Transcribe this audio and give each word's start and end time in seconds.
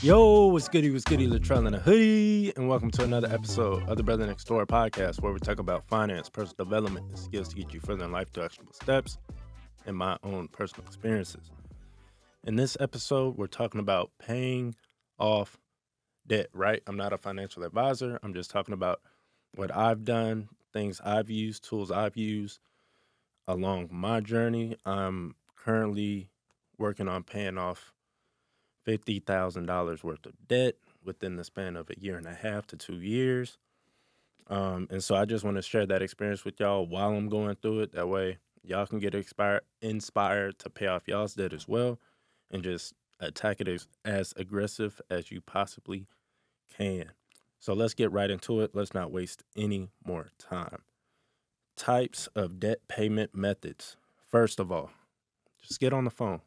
Yo, 0.00 0.46
what's 0.46 0.68
goody, 0.68 0.92
what's 0.92 1.02
goody, 1.02 1.26
Latrell 1.26 1.66
in 1.66 1.74
a 1.74 1.78
hoodie, 1.80 2.52
and 2.54 2.68
welcome 2.68 2.88
to 2.88 3.02
another 3.02 3.26
episode 3.34 3.82
of 3.88 3.96
the 3.96 4.02
Brother 4.04 4.28
Next 4.28 4.44
Door 4.44 4.64
podcast 4.66 5.20
where 5.20 5.32
we 5.32 5.40
talk 5.40 5.58
about 5.58 5.88
finance, 5.88 6.28
personal 6.28 6.64
development, 6.66 7.06
and 7.08 7.18
skills 7.18 7.48
to 7.48 7.56
get 7.56 7.74
you 7.74 7.80
further 7.80 8.04
in 8.04 8.12
life 8.12 8.30
through 8.30 8.44
actionable 8.44 8.72
steps 8.74 9.18
and 9.86 9.96
my 9.96 10.16
own 10.22 10.46
personal 10.46 10.86
experiences. 10.86 11.50
In 12.44 12.54
this 12.54 12.76
episode, 12.78 13.36
we're 13.36 13.48
talking 13.48 13.80
about 13.80 14.12
paying 14.20 14.76
off 15.18 15.58
debt, 16.28 16.46
right? 16.52 16.80
I'm 16.86 16.96
not 16.96 17.12
a 17.12 17.18
financial 17.18 17.64
advisor. 17.64 18.20
I'm 18.22 18.34
just 18.34 18.52
talking 18.52 18.74
about 18.74 19.00
what 19.56 19.74
I've 19.74 20.04
done, 20.04 20.48
things 20.72 21.00
I've 21.04 21.28
used, 21.28 21.68
tools 21.68 21.90
I've 21.90 22.16
used 22.16 22.60
along 23.48 23.88
my 23.90 24.20
journey. 24.20 24.76
I'm 24.86 25.34
currently 25.56 26.30
working 26.78 27.08
on 27.08 27.24
paying 27.24 27.58
off 27.58 27.92
$50,000 28.88 30.02
worth 30.02 30.24
of 30.24 30.32
debt 30.48 30.76
within 31.04 31.36
the 31.36 31.44
span 31.44 31.76
of 31.76 31.90
a 31.90 32.00
year 32.00 32.16
and 32.16 32.26
a 32.26 32.34
half 32.34 32.66
to 32.68 32.76
two 32.76 33.00
years. 33.00 33.58
Um, 34.48 34.88
and 34.90 35.04
so 35.04 35.14
I 35.14 35.26
just 35.26 35.44
want 35.44 35.56
to 35.56 35.62
share 35.62 35.84
that 35.86 36.00
experience 36.00 36.44
with 36.44 36.58
y'all 36.58 36.86
while 36.86 37.10
I'm 37.10 37.28
going 37.28 37.56
through 37.56 37.80
it. 37.80 37.92
That 37.92 38.08
way, 38.08 38.38
y'all 38.62 38.86
can 38.86 38.98
get 38.98 39.14
inspired, 39.14 39.62
inspired 39.82 40.58
to 40.60 40.70
pay 40.70 40.86
off 40.86 41.06
y'all's 41.06 41.34
debt 41.34 41.52
as 41.52 41.68
well 41.68 41.98
and 42.50 42.62
just 42.62 42.94
attack 43.20 43.60
it 43.60 43.68
as, 43.68 43.86
as 44.06 44.32
aggressive 44.36 45.00
as 45.10 45.30
you 45.30 45.42
possibly 45.42 46.06
can. 46.74 47.12
So 47.60 47.74
let's 47.74 47.94
get 47.94 48.10
right 48.10 48.30
into 48.30 48.60
it. 48.60 48.70
Let's 48.72 48.94
not 48.94 49.12
waste 49.12 49.42
any 49.56 49.90
more 50.04 50.28
time. 50.38 50.82
Types 51.76 52.28
of 52.34 52.58
debt 52.58 52.78
payment 52.88 53.34
methods. 53.34 53.96
First 54.30 54.60
of 54.60 54.72
all, 54.72 54.90
just 55.62 55.80
get 55.80 55.92
on 55.92 56.04
the 56.04 56.10
phone, 56.10 56.40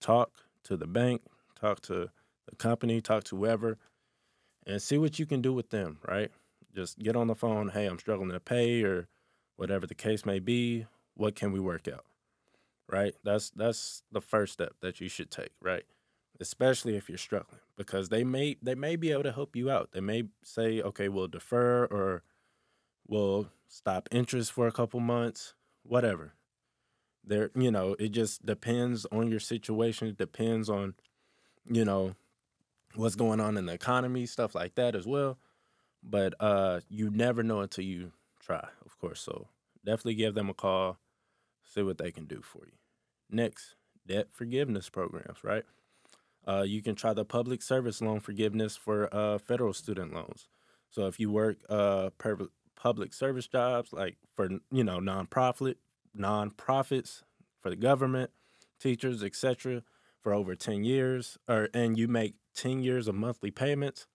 talk 0.00 0.32
to 0.64 0.76
the 0.76 0.86
bank, 0.86 1.22
talk 1.60 1.80
to 1.82 2.10
the 2.48 2.56
company, 2.56 3.00
talk 3.00 3.24
to 3.24 3.36
whoever, 3.36 3.78
and 4.66 4.80
see 4.80 4.98
what 4.98 5.18
you 5.18 5.26
can 5.26 5.40
do 5.40 5.52
with 5.52 5.70
them, 5.70 5.98
right? 6.06 6.30
Just 6.74 6.98
get 6.98 7.16
on 7.16 7.26
the 7.26 7.34
phone. 7.34 7.68
Hey, 7.68 7.86
I'm 7.86 7.98
struggling 7.98 8.30
to 8.30 8.40
pay, 8.40 8.82
or 8.82 9.08
whatever 9.56 9.86
the 9.86 9.94
case 9.94 10.24
may 10.24 10.38
be. 10.38 10.86
What 11.14 11.34
can 11.34 11.52
we 11.52 11.60
work 11.60 11.88
out? 11.88 12.04
Right? 12.88 13.14
That's 13.24 13.50
that's 13.50 14.02
the 14.10 14.20
first 14.20 14.54
step 14.54 14.74
that 14.80 15.00
you 15.00 15.08
should 15.08 15.30
take, 15.30 15.52
right? 15.60 15.84
Especially 16.40 16.96
if 16.96 17.08
you're 17.08 17.18
struggling, 17.18 17.60
because 17.76 18.08
they 18.08 18.24
may 18.24 18.56
they 18.62 18.74
may 18.74 18.96
be 18.96 19.12
able 19.12 19.24
to 19.24 19.32
help 19.32 19.54
you 19.54 19.70
out. 19.70 19.90
They 19.92 20.00
may 20.00 20.24
say, 20.42 20.80
okay, 20.80 21.08
we'll 21.08 21.28
defer 21.28 21.84
or 21.86 22.22
we'll 23.06 23.48
stop 23.68 24.08
interest 24.10 24.52
for 24.52 24.66
a 24.66 24.72
couple 24.72 25.00
months, 25.00 25.54
whatever 25.82 26.34
there 27.24 27.50
you 27.54 27.70
know 27.70 27.94
it 27.98 28.08
just 28.08 28.44
depends 28.44 29.06
on 29.12 29.28
your 29.28 29.40
situation 29.40 30.08
it 30.08 30.16
depends 30.16 30.68
on 30.68 30.94
you 31.70 31.84
know 31.84 32.14
what's 32.94 33.16
going 33.16 33.40
on 33.40 33.56
in 33.56 33.66
the 33.66 33.72
economy 33.72 34.26
stuff 34.26 34.54
like 34.54 34.74
that 34.76 34.94
as 34.94 35.06
well. 35.06 35.38
But 36.02 36.34
uh 36.40 36.80
you 36.88 37.10
never 37.10 37.42
know 37.42 37.60
until 37.60 37.84
you 37.84 38.12
try 38.40 38.68
of 38.84 38.98
course. 38.98 39.20
So 39.20 39.48
definitely 39.84 40.14
give 40.14 40.34
them 40.34 40.50
a 40.50 40.54
call 40.54 40.98
see 41.64 41.82
what 41.82 41.98
they 41.98 42.12
can 42.12 42.26
do 42.26 42.42
for 42.42 42.64
you. 42.66 42.72
Next 43.30 43.76
debt 44.06 44.28
forgiveness 44.32 44.90
programs 44.90 45.44
right? 45.44 45.64
Uh, 46.46 46.62
you 46.66 46.82
can 46.82 46.94
try 46.94 47.12
the 47.12 47.24
public 47.24 47.62
service 47.62 48.00
loan 48.00 48.20
forgiveness 48.20 48.76
for 48.76 49.14
uh, 49.14 49.38
federal 49.38 49.74
student 49.74 50.12
loans. 50.14 50.48
So 50.90 51.06
if 51.06 51.20
you 51.20 51.30
work 51.30 51.58
uh, 51.68 52.10
per- 52.18 52.48
public 52.76 53.12
service 53.12 53.46
jobs 53.46 53.92
like 53.92 54.16
for 54.34 54.48
you 54.72 54.84
know 54.84 54.98
nonprofit 54.98 55.76
nonprofits, 56.18 57.22
for 57.60 57.70
the 57.70 57.76
government, 57.76 58.30
teachers, 58.80 59.22
etc., 59.22 59.82
for 60.22 60.34
over 60.34 60.54
10 60.54 60.84
years, 60.84 61.38
or 61.48 61.68
and 61.72 61.98
you 61.98 62.08
make 62.08 62.34
10 62.54 62.82
years 62.82 63.08
of 63.08 63.14
monthly 63.14 63.50
payments, 63.50 64.06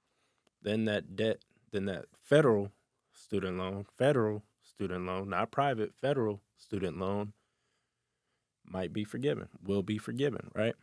then 0.61 0.85
that 0.85 1.15
debt, 1.15 1.37
then 1.71 1.85
that 1.85 2.05
federal 2.21 2.71
student 3.13 3.57
loan, 3.57 3.85
federal 3.97 4.43
student 4.61 5.05
loan, 5.05 5.29
not 5.29 5.51
private, 5.51 5.93
federal 5.95 6.41
student 6.57 6.97
loan 6.99 7.33
might 8.65 8.93
be 8.93 9.03
forgiven, 9.03 9.47
will 9.63 9.83
be 9.83 9.97
forgiven, 9.97 10.51
right? 10.53 10.75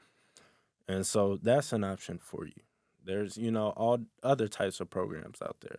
And 0.88 1.06
so 1.06 1.39
that's 1.41 1.72
an 1.72 1.84
option 1.84 2.19
for 2.19 2.47
you. 2.47 2.62
There's, 3.04 3.37
you 3.37 3.50
know, 3.50 3.71
all 3.71 3.99
other 4.22 4.49
types 4.49 4.81
of 4.81 4.91
programs 4.91 5.43
out 5.43 5.56
there. 5.60 5.78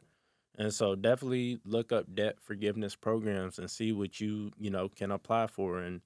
And 0.58 0.74
so 0.74 0.96
definitely 0.96 1.60
look 1.66 1.92
up 1.92 2.14
debt 2.14 2.36
forgiveness 2.40 2.96
programs 2.96 3.58
and 3.58 3.72
see 3.72 3.92
what 3.92 4.20
you, 4.20 4.52
you 4.58 4.70
know, 4.70 4.90
can 4.90 5.12
apply 5.12 5.48
for 5.48 5.80
and 5.80 6.02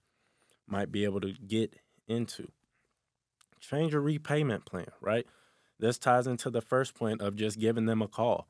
might 0.67 0.91
be 0.91 1.03
able 1.03 1.21
to 1.21 1.33
get 1.33 1.75
into. 2.07 2.47
Change 3.59 3.93
your 3.93 4.01
repayment 4.01 4.65
plan, 4.65 4.87
right? 5.01 5.25
This 5.79 5.97
ties 5.97 6.27
into 6.27 6.49
the 6.49 6.61
first 6.61 6.95
point 6.95 7.21
of 7.21 7.35
just 7.35 7.59
giving 7.59 7.85
them 7.85 8.01
a 8.01 8.07
call. 8.07 8.47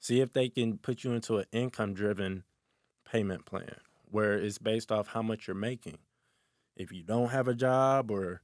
See 0.00 0.20
if 0.20 0.32
they 0.32 0.48
can 0.48 0.78
put 0.78 1.04
you 1.04 1.12
into 1.12 1.38
an 1.38 1.46
income 1.52 1.94
driven 1.94 2.44
payment 3.10 3.46
plan 3.46 3.76
where 4.10 4.34
it's 4.34 4.58
based 4.58 4.92
off 4.92 5.08
how 5.08 5.22
much 5.22 5.46
you're 5.46 5.54
making. 5.54 5.98
If 6.76 6.92
you 6.92 7.02
don't 7.02 7.30
have 7.30 7.48
a 7.48 7.54
job 7.54 8.10
or 8.10 8.42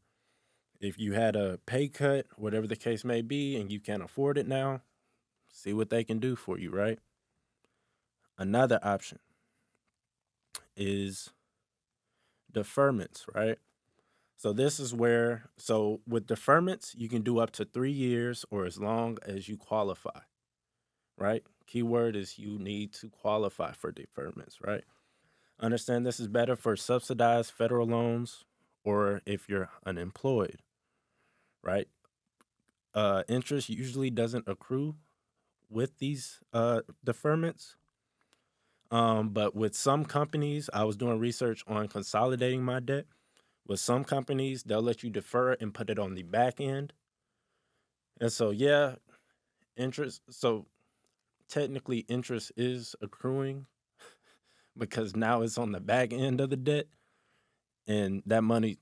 if 0.80 0.98
you 0.98 1.12
had 1.12 1.36
a 1.36 1.58
pay 1.66 1.88
cut, 1.88 2.26
whatever 2.36 2.66
the 2.66 2.76
case 2.76 3.04
may 3.04 3.22
be, 3.22 3.56
and 3.56 3.70
you 3.70 3.80
can't 3.80 4.02
afford 4.02 4.38
it 4.38 4.48
now, 4.48 4.80
see 5.48 5.72
what 5.72 5.90
they 5.90 6.04
can 6.04 6.18
do 6.18 6.34
for 6.34 6.58
you, 6.58 6.70
right? 6.70 6.98
Another 8.38 8.80
option 8.82 9.18
is 10.76 11.30
deferments, 12.52 13.24
right? 13.34 13.58
So 14.40 14.54
this 14.54 14.80
is 14.80 14.94
where 14.94 15.50
so 15.58 16.00
with 16.08 16.26
deferments, 16.26 16.94
you 16.96 17.10
can 17.10 17.20
do 17.20 17.40
up 17.40 17.50
to 17.50 17.66
3 17.66 17.92
years 17.92 18.46
or 18.50 18.64
as 18.64 18.78
long 18.78 19.18
as 19.26 19.50
you 19.50 19.58
qualify. 19.58 20.20
Right? 21.18 21.44
Keyword 21.66 22.16
is 22.16 22.38
you 22.38 22.58
need 22.58 22.94
to 22.94 23.10
qualify 23.10 23.72
for 23.72 23.92
deferments, 23.92 24.54
right? 24.66 24.82
Understand 25.60 26.06
this 26.06 26.18
is 26.18 26.26
better 26.26 26.56
for 26.56 26.74
subsidized 26.74 27.50
federal 27.50 27.86
loans 27.86 28.46
or 28.82 29.20
if 29.26 29.46
you're 29.46 29.68
unemployed, 29.84 30.62
right? 31.62 31.88
Uh, 32.94 33.24
interest 33.28 33.68
usually 33.68 34.08
doesn't 34.08 34.48
accrue 34.48 34.96
with 35.68 35.98
these 35.98 36.40
uh, 36.54 36.80
deferments. 37.04 37.74
Um, 38.90 39.28
but 39.28 39.54
with 39.54 39.76
some 39.76 40.06
companies, 40.06 40.70
I 40.72 40.84
was 40.84 40.96
doing 40.96 41.18
research 41.18 41.62
on 41.68 41.88
consolidating 41.88 42.62
my 42.62 42.80
debt. 42.80 43.04
With 43.66 43.80
some 43.80 44.04
companies, 44.04 44.62
they'll 44.64 44.82
let 44.82 45.02
you 45.02 45.10
defer 45.10 45.52
and 45.54 45.74
put 45.74 45.90
it 45.90 45.98
on 45.98 46.14
the 46.14 46.22
back 46.22 46.60
end. 46.60 46.92
And 48.20 48.32
so, 48.32 48.50
yeah, 48.50 48.96
interest. 49.76 50.22
So, 50.30 50.66
technically, 51.48 52.00
interest 52.08 52.52
is 52.56 52.94
accruing 53.00 53.66
because 54.76 55.14
now 55.14 55.42
it's 55.42 55.58
on 55.58 55.72
the 55.72 55.80
back 55.80 56.12
end 56.12 56.40
of 56.40 56.50
the 56.50 56.56
debt. 56.56 56.86
And 57.86 58.22
that 58.26 58.42
money, 58.42 58.78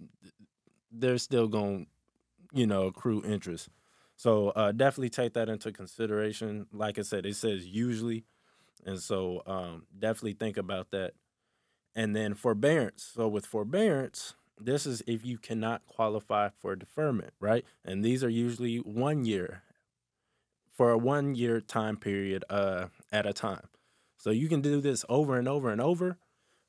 they're 0.90 1.18
still 1.18 1.48
going 1.48 1.86
to, 1.86 2.58
you 2.58 2.66
know, 2.66 2.86
accrue 2.86 3.22
interest. 3.24 3.68
So 4.16 4.48
uh, 4.50 4.72
definitely 4.72 5.10
take 5.10 5.34
that 5.34 5.48
into 5.48 5.70
consideration. 5.70 6.66
Like 6.72 6.98
I 6.98 7.02
said, 7.02 7.24
it 7.24 7.36
says 7.36 7.66
usually, 7.66 8.24
and 8.84 8.98
so 8.98 9.42
um, 9.46 9.86
definitely 9.96 10.32
think 10.32 10.56
about 10.56 10.90
that. 10.90 11.12
And 11.94 12.14
then 12.14 12.34
forbearance. 12.34 13.12
So 13.14 13.28
with 13.28 13.46
forbearance, 13.46 14.34
this 14.60 14.86
is 14.86 15.02
if 15.06 15.24
you 15.24 15.38
cannot 15.38 15.86
qualify 15.86 16.50
for 16.60 16.74
deferment, 16.76 17.32
right? 17.40 17.64
And 17.84 18.04
these 18.04 18.22
are 18.24 18.28
usually 18.28 18.76
one 18.78 19.24
year 19.24 19.62
for 20.72 20.90
a 20.90 20.98
one 20.98 21.34
year 21.34 21.60
time 21.60 21.96
period 21.96 22.44
uh, 22.48 22.86
at 23.10 23.26
a 23.26 23.32
time. 23.32 23.68
So 24.16 24.30
you 24.30 24.48
can 24.48 24.60
do 24.60 24.80
this 24.80 25.04
over 25.08 25.36
and 25.36 25.48
over 25.48 25.70
and 25.70 25.80
over, 25.80 26.18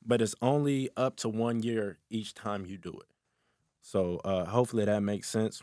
but 0.04 0.22
it's 0.22 0.34
only 0.40 0.88
up 0.96 1.16
to 1.16 1.28
one 1.28 1.62
year 1.62 1.98
each 2.08 2.34
time 2.34 2.66
you 2.66 2.78
do 2.78 2.90
it. 2.90 3.08
So 3.82 4.20
uh, 4.24 4.44
hopefully 4.46 4.84
that 4.84 5.00
makes 5.00 5.28
sense. 5.28 5.62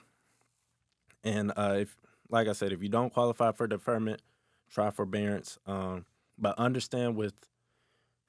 And 1.24 1.52
uh, 1.56 1.78
if, 1.80 1.98
like 2.30 2.48
I 2.48 2.54
said, 2.54 2.72
if 2.72 2.82
you 2.82 2.90
don't 2.90 3.14
qualify 3.14 3.52
for 3.52 3.68
deferment, 3.68 4.22
try 4.70 4.92
forbearance. 4.92 5.58
Um, 5.66 6.06
but 6.38 6.58
understand 6.58 7.16
with 7.16 7.34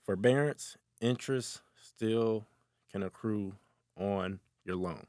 forbearance, 0.05 0.77
interest 1.01 1.61
still 1.81 2.47
can 2.91 3.03
accrue 3.03 3.55
on 3.99 4.41
your 4.65 4.77
loan. 4.77 5.07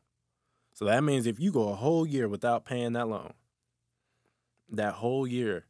So 0.74 0.86
that 0.86 1.04
means 1.04 1.28
if 1.28 1.40
you 1.40 1.52
go 1.52 1.70
a 1.70 1.76
whole 1.76 2.06
year 2.06 2.28
without 2.28 2.66
paying 2.66 2.94
that 2.94 3.08
loan, 3.08 3.34
that 4.70 4.94
whole 4.94 5.28
year, 5.28 5.66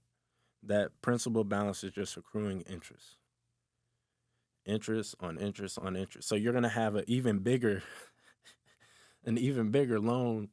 that 0.64 0.92
principal 1.02 1.44
balance 1.44 1.84
is 1.84 1.92
just 1.92 2.18
accruing 2.18 2.62
interest. 2.62 3.18
Interest 4.66 5.16
on 5.20 5.38
interest 5.38 5.80
on 5.80 5.96
interest. 5.96 6.28
So 6.28 6.36
you're 6.36 6.54
gonna 6.54 6.70
have 6.70 6.96
an 6.96 7.06
even 7.08 7.40
bigger, 7.40 7.82
an 9.26 9.38
even 9.38 9.72
bigger 9.72 10.00
loan 10.00 10.50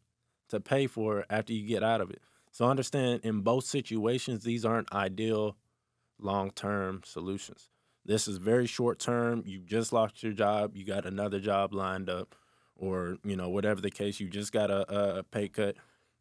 to 0.48 0.60
pay 0.60 0.86
for 0.86 1.26
after 1.28 1.52
you 1.52 1.66
get 1.66 1.82
out 1.82 2.00
of 2.00 2.10
it. 2.10 2.22
So 2.52 2.64
understand 2.66 3.20
in 3.24 3.40
both 3.40 3.64
situations, 3.64 4.42
these 4.42 4.64
aren't 4.64 4.90
ideal 4.92 5.56
long 6.18 6.50
term 6.50 7.02
solutions. 7.04 7.68
This 8.04 8.28
is 8.28 8.38
very 8.38 8.66
short 8.66 8.98
term. 8.98 9.42
You 9.44 9.58
just 9.58 9.92
lost 9.92 10.22
your 10.22 10.32
job, 10.32 10.76
you 10.76 10.84
got 10.84 11.04
another 11.04 11.40
job 11.40 11.74
lined 11.74 12.08
up, 12.08 12.34
or 12.76 13.18
you 13.24 13.36
know 13.36 13.48
whatever 13.48 13.80
the 13.80 13.90
case, 13.90 14.20
you 14.20 14.28
just 14.28 14.52
got 14.52 14.70
a, 14.70 15.18
a 15.18 15.22
pay 15.24 15.48
cut. 15.48 15.76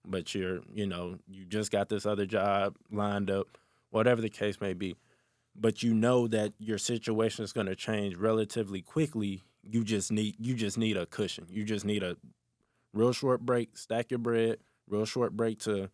but 0.05 0.35
you're, 0.35 0.61
you 0.73 0.87
know, 0.87 1.17
you 1.27 1.45
just 1.45 1.71
got 1.71 1.89
this 1.89 2.05
other 2.05 2.25
job 2.25 2.75
lined 2.91 3.29
up, 3.31 3.57
whatever 3.89 4.21
the 4.21 4.29
case 4.29 4.61
may 4.61 4.73
be. 4.73 4.95
But 5.55 5.83
you 5.83 5.93
know 5.93 6.27
that 6.27 6.53
your 6.59 6.77
situation 6.77 7.43
is 7.43 7.53
going 7.53 7.67
to 7.67 7.75
change 7.75 8.15
relatively 8.17 8.81
quickly. 8.81 9.43
You 9.63 9.83
just 9.83 10.11
need 10.11 10.35
you 10.39 10.55
just 10.55 10.77
need 10.77 10.97
a 10.97 11.05
cushion. 11.05 11.47
You 11.49 11.63
just 11.63 11.85
need 11.85 12.03
a 12.03 12.17
real 12.93 13.13
short 13.13 13.41
break, 13.41 13.77
stack 13.77 14.11
your 14.11 14.19
bread, 14.19 14.57
real 14.87 15.05
short 15.05 15.33
break 15.35 15.59
to, 15.61 15.89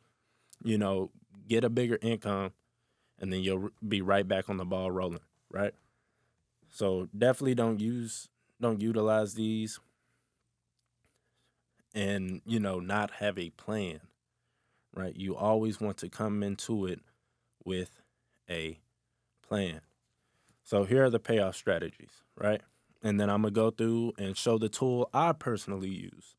you 0.64 0.78
know, 0.78 1.12
get 1.48 1.64
a 1.64 1.70
bigger 1.70 1.98
income, 2.02 2.52
and 3.20 3.32
then 3.32 3.42
you'll 3.42 3.70
be 3.88 4.02
right 4.02 4.28
back 4.28 4.50
on 4.50 4.58
the 4.58 4.66
ball 4.66 4.92
rolling, 4.92 5.20
right? 5.52 5.74
So 6.70 7.08
definitely 7.18 7.56
don't 7.56 7.80
use 7.80 8.30
don't 8.62 8.82
utilize 8.82 9.34
these 9.36 9.80
and 11.94 12.42
you 12.46 12.60
know 12.60 12.80
not 12.80 13.12
have 13.12 13.38
a 13.38 13.50
plan 13.52 14.02
right? 14.94 15.16
You 15.16 15.36
always 15.36 15.80
want 15.80 15.98
to 15.98 16.10
come 16.10 16.44
into 16.44 16.86
it 16.86 17.00
with 17.64 18.02
a 18.50 18.80
plan. 19.48 19.82
So 20.64 20.84
here 20.84 21.06
are 21.06 21.10
the 21.10 21.20
payoff 21.20 21.56
strategies 21.56 22.24
right? 22.38 22.62
And 23.04 23.20
then 23.20 23.30
i'm 23.30 23.42
going 23.42 23.54
to 23.54 23.60
go 23.60 23.72
through 23.72 24.14
and 24.18 24.38
show 24.38 24.58
the 24.58 24.70
tool 24.70 25.10
i 25.14 25.32
personally 25.34 25.90
use. 25.90 26.36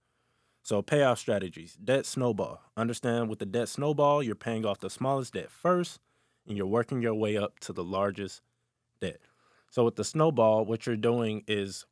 So 0.62 0.81
payoff 0.81 1.19
strategies 1.19 1.75
debt 1.75 2.06
snowball. 2.06 2.60
Understand 2.76 3.28
with 3.28 3.40
the 3.40 3.46
debt 3.46 3.69
snowball 3.69 4.22
you're 4.22 4.34
paying 4.34 4.64
off 4.64 4.81
the 4.81 4.90
smallest 4.90 5.34
debt 5.34 5.50
first 5.50 6.00
and 6.46 6.56
you're 6.56 6.66
working 6.66 7.02
your 7.02 7.14
way 7.14 7.37
up 7.37 7.58
to 7.60 7.72
the 7.72 7.84
largest 7.84 8.43
debt. 9.00 9.20
So 9.70 9.84
with 9.84 9.96
the 9.96 10.04
snowball 10.04 10.64
what 10.64 10.87
you're 10.87 10.96
doing 10.96 11.44
is 11.46 11.84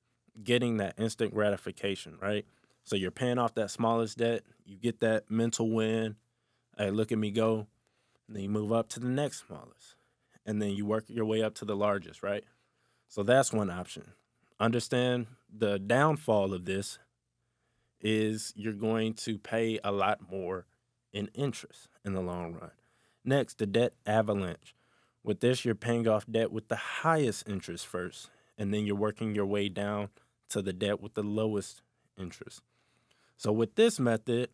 getting 0.42 0.76
that 0.76 0.94
instant 0.98 1.34
gratification 1.34 2.16
right 2.20 2.46
so 2.84 2.96
you're 2.96 3.10
paying 3.10 3.38
off 3.38 3.54
that 3.54 3.70
smallest 3.70 4.18
debt, 4.18 4.42
you 4.64 4.76
get 4.76 5.00
that 5.00 5.30
mental 5.30 5.70
win. 5.70 6.16
Hey, 6.76 6.90
look 6.90 7.12
at 7.12 7.18
me 7.18 7.30
go. 7.30 7.66
And 8.26 8.36
then 8.36 8.42
you 8.42 8.48
move 8.48 8.72
up 8.72 8.88
to 8.90 9.00
the 9.00 9.08
next 9.08 9.46
smallest. 9.46 9.96
And 10.46 10.60
then 10.60 10.70
you 10.70 10.86
work 10.86 11.04
your 11.08 11.24
way 11.24 11.42
up 11.42 11.54
to 11.56 11.64
the 11.64 11.76
largest, 11.76 12.22
right? 12.22 12.44
So 13.08 13.22
that's 13.22 13.52
one 13.52 13.70
option. 13.70 14.12
Understand 14.58 15.26
the 15.52 15.78
downfall 15.78 16.54
of 16.54 16.64
this 16.64 16.98
is 18.00 18.52
you're 18.56 18.72
going 18.72 19.14
to 19.14 19.38
pay 19.38 19.78
a 19.84 19.92
lot 19.92 20.30
more 20.30 20.66
in 21.12 21.28
interest 21.34 21.88
in 22.04 22.14
the 22.14 22.20
long 22.20 22.54
run. 22.54 22.70
Next, 23.24 23.58
the 23.58 23.66
debt 23.66 23.94
avalanche. 24.06 24.74
With 25.22 25.40
this, 25.40 25.64
you're 25.64 25.74
paying 25.74 26.08
off 26.08 26.24
debt 26.30 26.50
with 26.50 26.68
the 26.68 26.76
highest 26.76 27.46
interest 27.48 27.86
first, 27.86 28.30
and 28.56 28.72
then 28.72 28.86
you're 28.86 28.96
working 28.96 29.34
your 29.34 29.46
way 29.46 29.68
down 29.68 30.08
to 30.48 30.62
the 30.62 30.72
debt 30.72 31.00
with 31.00 31.14
the 31.14 31.22
lowest 31.22 31.82
interest. 32.20 32.62
So 33.36 33.52
with 33.52 33.74
this 33.74 33.98
method, 33.98 34.50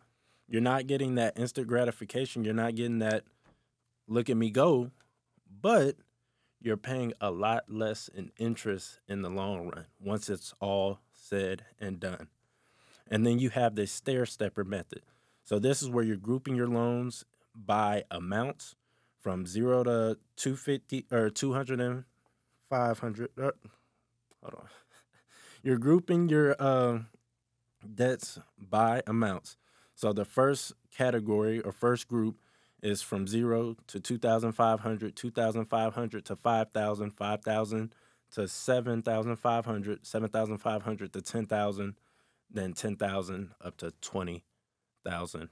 you're 0.49 0.63
not 0.63 0.87
getting 0.87 1.17
that 1.17 1.39
instant 1.39 1.67
gratification. 1.67 2.45
You're 2.45 2.55
not 2.55 2.77
getting 2.77 3.01
that 3.01 3.25
look 4.07 4.31
at 4.31 4.37
me 4.37 4.51
go, 4.51 4.93
but 5.61 5.97
you're 6.61 6.77
paying 6.77 7.13
a 7.21 7.31
lot 7.31 7.65
less 7.69 8.09
in 8.09 8.31
interest 8.39 9.01
in 9.09 9.23
the 9.23 9.31
long 9.31 9.69
run 9.69 9.87
once 10.01 10.29
it's 10.29 10.55
all 10.61 11.01
said 11.13 11.65
and 11.79 12.01
done. 12.01 12.29
And 13.09 13.27
then 13.27 13.39
you 13.39 13.51
have 13.51 13.75
this 13.75 13.93
stair 13.93 14.27
stepper 14.27 14.65
method. 14.65 15.03
So 15.45 15.59
this 15.59 15.83
is 15.83 15.89
where 15.89 16.05
you're 16.05 16.17
grouping 16.17 16.57
your 16.57 16.67
loans 16.69 17.25
by 17.55 18.05
amounts 18.11 18.75
from 19.21 19.47
zero 19.47 19.85
to 19.85 20.19
250 20.37 21.07
or 21.11 21.31
200 21.31 21.81
and 21.81 22.05
500. 22.69 23.31
Uh, 23.37 23.43
hold 24.43 24.55
on. 24.55 24.69
You're 25.63 25.79
grouping 25.79 26.29
your 26.29 26.55
uh, 26.59 26.99
debts 27.94 28.38
by 28.59 29.03
amounts. 29.06 29.56
So 29.94 30.12
the 30.12 30.25
first 30.25 30.73
category 30.91 31.61
or 31.61 31.73
first 31.73 32.09
group 32.09 32.37
is 32.83 33.03
from 33.03 33.27
zero 33.27 33.77
to 33.87 34.00
2,500, 34.00 35.17
2,500 35.17 36.25
to 36.25 36.37
5,000, 36.37 37.11
5,000 37.11 37.94
to 38.33 38.49
7,500, 38.49 40.06
7,500 40.06 41.12
to 41.12 41.23
10,000, 41.23 41.94
then 42.50 42.73
10,000 42.73 43.50
up 43.65 43.77
to 43.79 43.93
$20,000. 44.03 45.49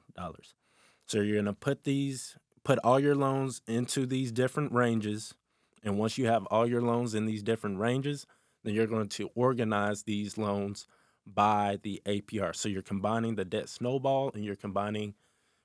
So 1.06 1.20
you're 1.20 1.34
going 1.34 1.44
to 1.46 1.52
put 1.52 1.84
these, 1.84 2.36
put 2.64 2.78
all 2.80 3.00
your 3.00 3.14
loans 3.14 3.62
into 3.66 4.06
these 4.06 4.32
different 4.32 4.72
ranges. 4.72 5.34
And 5.82 5.98
once 5.98 6.18
you 6.18 6.26
have 6.26 6.46
all 6.46 6.66
your 6.66 6.82
loans 6.82 7.14
in 7.14 7.26
these 7.26 7.42
different 7.42 7.78
ranges, 7.78 8.26
then 8.62 8.74
you're 8.74 8.86
going 8.86 9.08
to 9.08 9.30
organize 9.34 10.02
these 10.02 10.38
loans 10.38 10.86
by 11.26 11.78
the 11.82 12.02
APR. 12.06 12.54
So 12.54 12.68
you're 12.68 12.82
combining 12.82 13.36
the 13.36 13.44
debt 13.44 13.68
snowball 13.68 14.30
and 14.34 14.44
you're 14.44 14.56
combining 14.56 15.14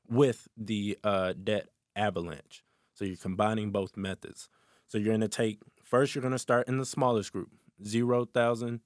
with 0.08 0.48
the 0.58 0.98
uh, 1.04 1.34
debt 1.42 1.68
avalanche. 1.96 2.64
So 2.94 3.06
you're 3.06 3.18
combining 3.18 3.72
both 3.72 3.96
methods. 3.96 4.50
So 4.88 4.98
you're 4.98 5.10
going 5.10 5.22
to 5.22 5.28
take 5.28 5.60
first. 5.84 6.16
You're 6.16 6.22
going 6.22 6.32
to 6.32 6.40
start 6.40 6.68
in 6.68 6.78
the 6.78 6.86
smallest 6.86 7.32
group, 7.32 7.50
zero 7.86 8.26
thousand, 8.26 8.82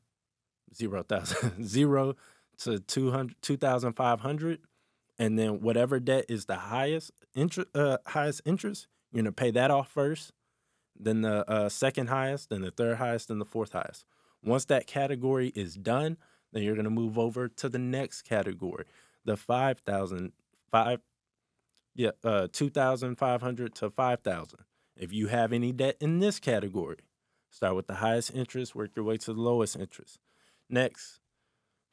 zero 0.76 1.04
thousand, 1.04 1.66
zero 1.66 2.16
to 2.60 2.80
200, 2.80 3.36
2,500, 3.42 4.60
and 5.18 5.40
then 5.40 5.62
whatever 5.62 6.00
debt 6.00 6.26
is 6.30 6.46
the 6.46 6.56
highest 6.56 7.12
interest, 7.36 7.70
uh, 7.76 7.98
highest 8.06 8.42
interest, 8.46 8.88
you're 9.12 9.24
going 9.24 9.26
to 9.26 9.32
pay 9.32 9.52
that 9.52 9.72
off 9.72 9.90
first. 9.90 10.32
Then 11.00 11.22
the 11.22 11.50
uh, 11.50 11.70
second 11.70 12.08
highest, 12.08 12.50
then 12.50 12.62
the 12.62 12.72
third 12.72 12.98
highest, 12.98 13.30
then 13.30 13.40
the 13.40 13.46
fourth 13.46 13.74
highest. 13.74 14.06
Once 14.44 14.66
that 14.66 14.88
category 14.88 15.52
is 15.56 15.76
done, 15.76 16.18
then 16.54 16.64
you're 16.64 16.76
going 16.76 16.86
to 16.86 16.90
move 16.90 17.18
over 17.18 17.48
to 17.48 17.70
the 17.70 17.80
next 17.80 18.24
category, 18.24 18.86
the 19.26 19.36
5,000, 19.36 20.32
five, 20.72 21.00
yeah, 21.96 22.12
uh, 22.24 22.48
2,500 22.52 23.76
to 23.76 23.90
5,000. 23.90 24.60
If 24.96 25.12
you 25.12 25.28
have 25.28 25.52
any 25.52 25.72
debt 25.72 25.98
in 26.00 26.20
this 26.20 26.40
category, 26.40 26.98
start 27.50 27.76
with 27.76 27.88
the 27.88 27.96
highest 27.96 28.34
interest, 28.34 28.76
work 28.76 28.96
your 28.96 29.06
way 29.06 29.18
to 29.18 29.34
the 29.34 29.42
lowest 29.42 29.76
interest. 29.76 30.20
Next, 30.70 31.20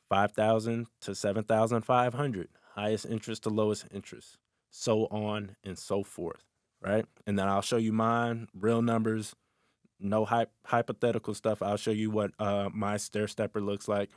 5,000 0.08 0.86
to 1.02 1.14
7,500, 1.14 2.48
highest 2.74 3.06
interest 3.06 3.44
to 3.44 3.50
lowest 3.50 3.86
interest, 3.92 4.38
so 4.70 5.06
on 5.06 5.56
and 5.64 5.78
so 5.78 6.02
forth, 6.02 6.44
right? 6.82 7.06
And 7.26 7.38
then 7.38 7.48
I'll 7.48 7.62
show 7.62 7.76
you 7.76 7.92
mine, 7.92 8.48
real 8.54 8.82
numbers, 8.82 9.34
no 9.98 10.24
hy- 10.24 10.46
hypothetical 10.64 11.34
stuff. 11.34 11.62
I'll 11.62 11.76
show 11.76 11.90
you 11.90 12.10
what 12.10 12.32
uh, 12.38 12.70
my 12.72 12.96
stair 12.96 13.28
stepper 13.28 13.60
looks 13.60 13.86
like 13.88 14.10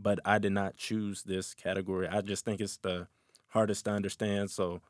but 0.00 0.20
I 0.24 0.38
did 0.38 0.52
not 0.52 0.76
choose 0.76 1.22
this 1.24 1.54
category. 1.54 2.08
I 2.08 2.20
just 2.20 2.44
think 2.44 2.60
it's 2.60 2.76
the 2.78 3.08
hardest 3.48 3.84
to 3.86 3.90
understand. 3.90 4.50
So 4.50 4.80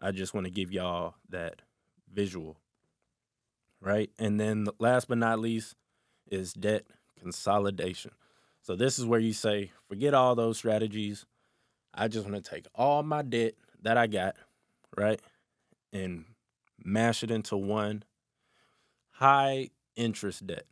I 0.00 0.10
just 0.10 0.34
want 0.34 0.46
to 0.46 0.50
give 0.50 0.72
y'all 0.72 1.14
that 1.28 1.62
visual. 2.12 2.56
Right. 3.80 4.10
And 4.18 4.40
then 4.40 4.66
last 4.78 5.08
but 5.08 5.18
not 5.18 5.38
least 5.38 5.76
is 6.30 6.54
debt 6.54 6.84
consolidation. 7.20 8.12
So 8.62 8.76
this 8.76 8.98
is 8.98 9.04
where 9.04 9.20
you 9.20 9.34
say, 9.34 9.72
forget 9.88 10.14
all 10.14 10.34
those 10.34 10.56
strategies. 10.56 11.26
I 11.92 12.08
just 12.08 12.28
want 12.28 12.42
to 12.42 12.50
take 12.50 12.66
all 12.74 13.02
my 13.02 13.22
debt 13.22 13.54
that 13.82 13.98
I 13.98 14.06
got, 14.06 14.36
right, 14.96 15.20
and 15.92 16.24
mash 16.82 17.22
it 17.22 17.30
into 17.30 17.56
one 17.56 18.04
high 19.10 19.68
interest 19.96 20.46
debt. 20.46 20.64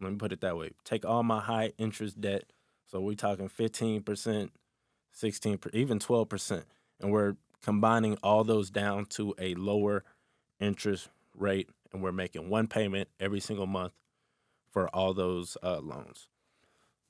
Let 0.00 0.12
me 0.12 0.18
put 0.18 0.32
it 0.32 0.42
that 0.42 0.56
way. 0.56 0.70
Take 0.84 1.04
all 1.04 1.22
my 1.22 1.40
high 1.40 1.72
interest 1.78 2.20
debt 2.20 2.44
so 2.90 3.00
we're 3.00 3.14
talking 3.14 3.48
15%, 3.48 4.50
16 5.12 5.58
even 5.74 5.98
12%. 5.98 6.62
And 7.00 7.12
we're 7.12 7.36
combining 7.62 8.16
all 8.22 8.44
those 8.44 8.70
down 8.70 9.04
to 9.06 9.34
a 9.38 9.54
lower 9.54 10.04
interest 10.58 11.08
rate. 11.34 11.68
And 11.92 12.02
we're 12.02 12.12
making 12.12 12.48
one 12.48 12.66
payment 12.66 13.08
every 13.20 13.40
single 13.40 13.66
month 13.66 13.92
for 14.70 14.88
all 14.88 15.14
those 15.14 15.56
uh, 15.62 15.80
loans. 15.80 16.28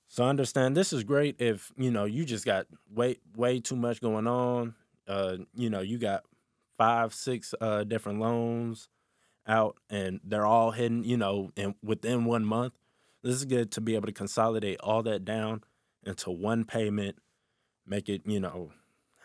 So 0.09 0.25
understand 0.25 0.77
this 0.77 0.93
is 0.93 1.05
great 1.05 1.37
if 1.39 1.71
you 1.77 1.91
know 1.91 2.07
you 2.07 2.25
just 2.25 2.47
got 2.47 2.67
way 2.95 3.19
way 3.37 3.61
too 3.61 3.77
much 3.77 4.01
going 4.01 4.27
on. 4.27 4.75
Uh, 5.07 5.39
you 5.55 5.69
know 5.69 5.81
you 5.81 5.99
got 5.99 6.25
five 6.79 7.13
six 7.13 7.55
uh, 7.61 7.85
different 7.85 8.19
loans 8.19 8.89
out 9.47 9.77
and 9.91 10.21
they're 10.25 10.47
all 10.47 10.71
hidden. 10.71 11.05
You 11.05 11.19
know, 11.19 11.51
and 11.59 11.75
within 11.83 12.25
one 12.25 12.45
month, 12.45 12.73
this 13.23 13.35
is 13.35 13.45
good 13.45 13.73
to 13.73 13.81
be 13.81 13.95
able 13.95 14.07
to 14.07 14.13
consolidate 14.13 14.81
all 14.81 15.03
that 15.03 15.25
down 15.25 15.63
into 16.05 16.31
one 16.31 16.65
payment, 16.65 17.17
make 17.87 18.09
it, 18.09 18.23
you 18.25 18.41
know, 18.41 18.73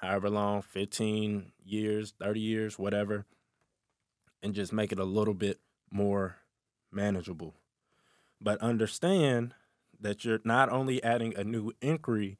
however 0.01 0.29
long 0.29 0.61
15 0.61 1.51
years, 1.63 2.13
30 2.19 2.39
years, 2.39 2.79
whatever 2.79 3.25
and 4.43 4.53
just 4.53 4.73
make 4.73 4.91
it 4.91 4.99
a 4.99 5.05
little 5.05 5.33
bit 5.33 5.59
more 5.89 6.35
manageable. 6.91 7.55
But 8.41 8.59
understand 8.59 9.55
that 9.99 10.25
you're 10.25 10.41
not 10.43 10.69
only 10.69 11.01
adding 11.01 11.33
a 11.35 11.45
new 11.45 11.71
inquiry 11.81 12.37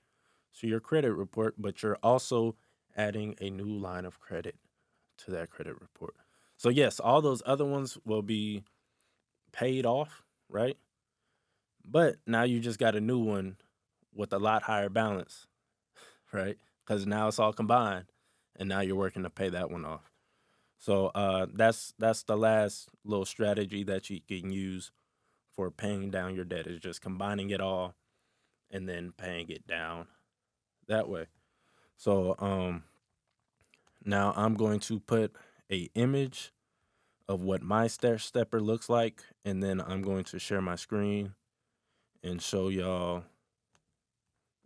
to 0.59 0.67
your 0.67 0.81
credit 0.81 1.13
report, 1.13 1.55
but 1.57 1.81
you're 1.81 1.97
also 2.03 2.57
adding 2.95 3.35
a 3.39 3.49
new 3.49 3.73
line 3.73 4.05
of 4.05 4.19
credit 4.19 4.55
to 5.19 5.31
that 5.31 5.49
credit 5.49 5.79
report. 5.79 6.15
So, 6.57 6.69
yes, 6.69 6.99
all 6.99 7.21
those 7.21 7.41
other 7.45 7.65
ones 7.65 7.97
will 8.05 8.21
be 8.21 8.63
paid 9.53 9.85
off, 9.85 10.23
right? 10.49 10.77
But 11.85 12.17
now 12.25 12.43
you 12.43 12.59
just 12.59 12.79
got 12.79 12.95
a 12.95 13.01
new 13.01 13.19
one 13.19 13.57
with 14.13 14.33
a 14.33 14.39
lot 14.39 14.63
higher 14.63 14.89
balance, 14.89 15.47
right? 16.31 16.57
Because 16.85 17.05
now 17.05 17.27
it's 17.27 17.39
all 17.39 17.53
combined. 17.53 18.05
and 18.55 18.69
now 18.69 18.81
you're 18.81 18.95
working 18.95 19.23
to 19.23 19.29
pay 19.29 19.49
that 19.49 19.71
one 19.71 19.85
off. 19.85 20.11
So 20.77 21.07
uh, 21.07 21.47
that's 21.53 21.93
that's 21.97 22.23
the 22.23 22.37
last 22.37 22.89
little 23.05 23.25
strategy 23.25 23.83
that 23.85 24.09
you 24.09 24.19
can 24.27 24.51
use 24.51 24.91
for 25.55 25.71
paying 25.71 26.09
down 26.11 26.35
your 26.35 26.45
debt 26.45 26.67
is 26.67 26.79
just 26.79 27.01
combining 27.01 27.49
it 27.51 27.61
all 27.61 27.95
and 28.71 28.89
then 28.89 29.13
paying 29.15 29.49
it 29.49 29.67
down 29.67 30.07
that 30.87 31.07
way. 31.07 31.27
So 31.95 32.35
um, 32.39 32.83
now 34.03 34.33
I'm 34.35 34.55
going 34.55 34.79
to 34.81 34.99
put 34.99 35.35
a 35.71 35.89
image 35.95 36.51
of 37.27 37.41
what 37.41 37.61
my 37.61 37.87
stair 37.87 38.17
stepper 38.17 38.59
looks 38.59 38.89
like, 38.89 39.23
and 39.45 39.63
then 39.63 39.79
I'm 39.79 40.01
going 40.01 40.25
to 40.25 40.39
share 40.39 40.61
my 40.61 40.75
screen 40.75 41.35
and 42.23 42.41
show 42.41 42.69
y'all 42.69 43.23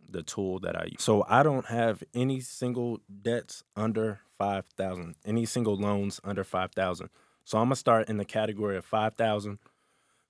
the 0.08 0.22
tool 0.22 0.58
that 0.60 0.76
I 0.76 0.84
use. 0.84 1.02
So 1.02 1.24
I 1.28 1.42
don't 1.42 1.66
have 1.66 2.02
any 2.14 2.40
single 2.40 3.00
debts 3.22 3.62
under 3.76 4.20
5,000, 4.38 5.16
any 5.24 5.44
single 5.44 5.76
loans 5.76 6.20
under 6.24 6.44
5,000. 6.44 7.10
So 7.44 7.58
I'm 7.58 7.64
going 7.64 7.70
to 7.70 7.76
start 7.76 8.08
in 8.08 8.16
the 8.16 8.24
category 8.24 8.76
of 8.76 8.84
5,000 8.84 9.58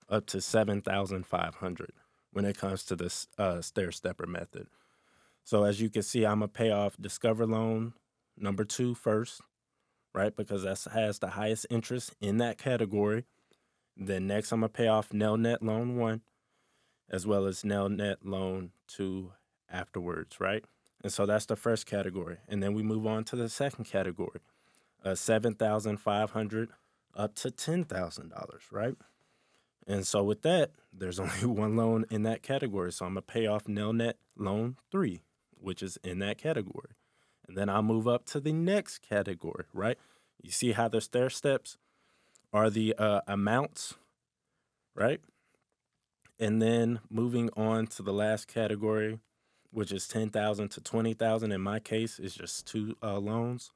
up 0.09 0.27
to 0.27 0.41
7,500 0.41 1.93
when 2.33 2.45
it 2.45 2.59
comes 2.59 2.85
to 2.85 2.97
this 2.97 3.29
uh, 3.39 3.61
stair 3.61 3.93
stepper 3.93 4.27
method. 4.27 4.67
So 5.45 5.65
as 5.65 5.81
you 5.81 5.91
can 5.91 6.03
see, 6.03 6.25
I'm 6.25 6.41
going 6.41 6.51
to 6.51 6.59
pay 6.59 6.71
off 6.71 6.97
Discover 7.01 7.47
loan 7.47 7.95
number 8.37 8.65
two 8.65 8.95
first, 8.95 9.41
right? 10.15 10.35
Because 10.35 10.63
that 10.63 10.91
has 10.93 11.19
the 11.19 11.31
highest 11.31 11.67
interest 11.71 12.15
in 12.21 12.39
that 12.39 12.59
category. 12.59 13.25
Then 13.97 14.27
next, 14.27 14.53
I'm 14.53 14.61
going 14.61 14.71
to 14.71 14.77
pay 14.77 14.89
off 14.89 15.11
Nelnet 15.11 15.59
loan 15.61 15.97
one 15.97 16.23
as 17.11 17.27
well 17.27 17.47
as 17.47 17.63
Nelnet 17.63 18.17
loan 18.23 18.71
two 18.87 19.33
afterwards, 19.71 20.41
right? 20.41 20.65
And 21.03 21.13
so 21.13 21.27
that's 21.27 21.47
the 21.47 21.57
first 21.57 21.87
category. 21.87 22.39
And 22.49 22.63
then 22.63 22.75
we 22.75 22.83
move 22.83 23.07
on 23.07 23.25
to 23.25 23.37
the 23.37 23.49
second 23.49 23.85
category, 23.85 24.41
uh, 25.05 25.15
7500 25.15 26.71
up 27.15 27.35
to 27.37 27.51
$10,000, 27.51 28.33
right? 28.71 28.95
And 29.87 30.07
so 30.07 30.23
with 30.23 30.43
that, 30.43 30.73
there's 30.93 31.19
only 31.21 31.47
one 31.47 31.77
loan 31.77 32.05
in 32.11 32.23
that 32.25 32.43
category. 32.43 32.93
So 32.93 33.07
I'm 33.07 33.15
going 33.15 33.23
to 33.27 33.33
pay 33.33 33.47
off 33.47 33.65
Nelnet 33.65 34.15
loan 34.37 34.77
three, 34.91 35.23
which 35.59 35.83
is 35.83 35.99
in 36.05 36.19
that 36.21 36.39
category. 36.39 36.91
And 37.47 37.57
then 37.57 37.69
I'll 37.69 37.83
move 37.83 38.07
up 38.07 38.27
to 38.27 38.41
the 38.41 38.53
next 38.53 38.99
category, 38.99 39.65
right? 39.73 39.97
You 40.43 40.51
see 40.51 40.73
how 40.73 40.89
the 40.89 41.01
stair 41.01 41.31
steps 41.31 41.79
are 42.53 42.71
the 42.71 42.95
uh, 42.99 43.23
amounts, 43.27 43.95
right? 44.95 45.21
And 46.39 46.63
then 46.63 47.01
moving 47.11 47.51
on 47.57 47.87
to 47.89 48.03
the 48.03 48.13
last 48.13 48.47
category, 48.47 49.19
which 49.71 49.91
is 49.93 50.07
10,000 50.07 50.69
to 50.71 50.81
20,000 50.81 51.53
in 51.53 51.61
my 51.61 51.81
case 51.81 52.19
is 52.19 52.35
just 52.35 52.67
two 52.67 52.97
uh, 53.03 53.19
loans. 53.19 53.73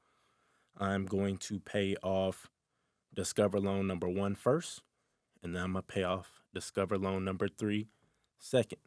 I'm 0.77 1.05
going 1.05 1.37
to 1.37 1.59
pay 1.59 1.95
off 2.01 2.49
Discover 3.13 3.59
loan 3.59 3.85
number 3.85 4.09
one 4.09 4.33
first, 4.33 4.81
and 5.43 5.55
then 5.55 5.63
I'm 5.63 5.73
going 5.73 5.83
to 5.83 5.93
pay 5.93 6.03
off 6.03 6.41
Discover 6.53 6.97
loan 6.97 7.23
number 7.23 7.47
3 7.47 7.87
second, 8.39 8.79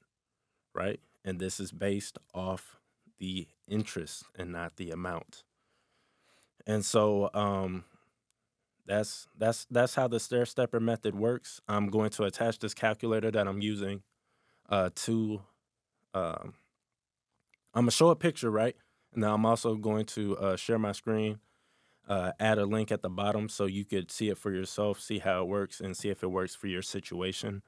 right? 0.75 1.00
And 1.25 1.38
this 1.38 1.61
is 1.61 1.73
based 1.73 2.18
off 2.35 2.78
the 3.18 3.47
interest 3.68 4.25
and 4.38 4.52
not 4.52 4.76
the 4.76 4.90
amount. 4.90 5.42
And 6.66 6.85
so 6.85 7.30
um 7.35 7.85
that's 8.86 9.26
that's 9.36 9.66
that's 9.70 9.94
how 9.94 10.08
the 10.08 10.20
stair 10.20 10.46
stepper 10.46 10.80
method 10.80 11.14
works. 11.14 11.60
I'm 11.68 11.88
going 11.88 12.10
to 12.10 12.24
attach 12.24 12.58
this 12.58 12.74
calculator 12.74 13.30
that 13.30 13.46
I'm 13.46 13.60
using 13.60 14.02
uh, 14.68 14.90
to 14.94 15.42
um, 16.14 16.54
I'm 17.74 17.82
gonna 17.82 17.90
show 17.90 18.08
a 18.08 18.16
picture, 18.16 18.50
right? 18.50 18.76
Now 19.14 19.34
I'm 19.34 19.46
also 19.46 19.74
going 19.74 20.06
to 20.06 20.36
uh, 20.38 20.56
share 20.56 20.78
my 20.78 20.92
screen, 20.92 21.40
uh, 22.08 22.32
add 22.38 22.58
a 22.58 22.66
link 22.66 22.92
at 22.92 23.02
the 23.02 23.10
bottom 23.10 23.48
so 23.48 23.66
you 23.66 23.84
could 23.84 24.10
see 24.10 24.28
it 24.28 24.38
for 24.38 24.52
yourself, 24.52 25.00
see 25.00 25.18
how 25.18 25.42
it 25.42 25.48
works, 25.48 25.80
and 25.80 25.96
see 25.96 26.08
if 26.08 26.22
it 26.22 26.30
works 26.30 26.54
for 26.54 26.68
your 26.68 26.82
situation. 26.82 27.62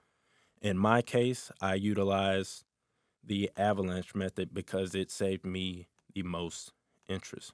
In 0.60 0.76
my 0.76 1.02
case, 1.02 1.50
I 1.60 1.74
utilize 1.74 2.64
the 3.24 3.50
avalanche 3.56 4.14
method 4.14 4.54
because 4.54 4.94
it 4.94 5.10
saved 5.10 5.44
me 5.44 5.88
the 6.14 6.22
most 6.22 6.72
interest. 7.08 7.52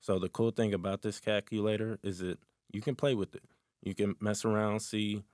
So 0.00 0.18
the 0.18 0.28
cool 0.28 0.50
thing 0.50 0.74
about 0.74 1.02
this 1.02 1.20
calculator 1.20 1.98
is 2.02 2.18
that 2.18 2.38
you 2.72 2.80
can 2.80 2.94
play 2.94 3.14
with 3.14 3.34
it. 3.34 3.42
You 3.82 3.94
can 3.94 4.16
mess 4.20 4.44
around, 4.44 4.80
see, 4.80 5.24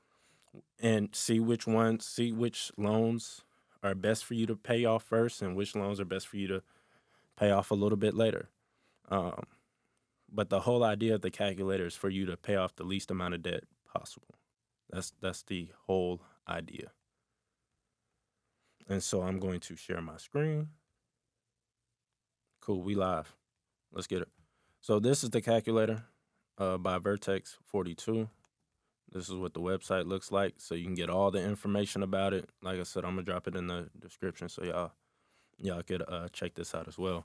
and 0.80 1.08
see 1.12 1.40
which 1.40 1.66
ones, 1.66 2.06
see 2.06 2.32
which 2.32 2.72
loans 2.76 3.42
are 3.82 3.94
best 3.94 4.24
for 4.24 4.34
you 4.34 4.46
to 4.46 4.56
pay 4.56 4.84
off 4.84 5.04
first 5.04 5.42
and 5.42 5.54
which 5.54 5.76
loans 5.76 6.00
are 6.00 6.04
best 6.04 6.26
for 6.26 6.36
you 6.36 6.48
to 6.48 6.62
pay 7.38 7.50
off 7.50 7.70
a 7.70 7.74
little 7.74 7.98
bit 7.98 8.14
later. 8.14 8.48
Um, 9.10 9.44
but 10.30 10.50
the 10.50 10.60
whole 10.60 10.84
idea 10.84 11.14
of 11.14 11.22
the 11.22 11.30
calculator 11.30 11.86
is 11.86 11.94
for 11.94 12.08
you 12.08 12.26
to 12.26 12.36
pay 12.36 12.56
off 12.56 12.76
the 12.76 12.84
least 12.84 13.10
amount 13.10 13.34
of 13.34 13.42
debt 13.42 13.64
possible. 13.90 14.34
That's 14.90 15.12
that's 15.20 15.42
the 15.42 15.68
whole 15.86 16.20
idea. 16.48 16.90
And 18.88 19.02
so 19.02 19.22
I'm 19.22 19.38
going 19.38 19.60
to 19.60 19.76
share 19.76 20.00
my 20.00 20.16
screen. 20.16 20.68
Cool, 22.60 22.82
we 22.82 22.94
live. 22.94 23.34
Let's 23.92 24.06
get 24.06 24.22
it. 24.22 24.28
So 24.80 24.98
this 24.98 25.22
is 25.22 25.30
the 25.30 25.40
calculator 25.40 26.04
uh, 26.58 26.78
by 26.78 26.98
Vertex 26.98 27.56
42. 27.66 28.28
This 29.12 29.28
is 29.28 29.36
what 29.36 29.54
the 29.54 29.60
website 29.60 30.06
looks 30.06 30.30
like, 30.30 30.54
so 30.58 30.74
you 30.74 30.84
can 30.84 30.94
get 30.94 31.08
all 31.08 31.30
the 31.30 31.42
information 31.42 32.02
about 32.02 32.34
it. 32.34 32.50
Like 32.62 32.78
I 32.78 32.82
said, 32.82 33.04
I'm 33.04 33.12
gonna 33.12 33.22
drop 33.22 33.48
it 33.48 33.56
in 33.56 33.66
the 33.66 33.88
description 33.98 34.48
so 34.48 34.64
y'all 34.64 34.92
y'all 35.58 35.82
could 35.82 36.02
uh, 36.06 36.28
check 36.32 36.54
this 36.54 36.74
out 36.74 36.88
as 36.88 36.98
well. 36.98 37.24